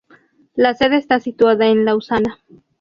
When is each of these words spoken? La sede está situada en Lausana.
La 0.55 0.73
sede 0.73 0.97
está 0.97 1.19
situada 1.19 1.67
en 1.67 1.85
Lausana. 1.85 2.39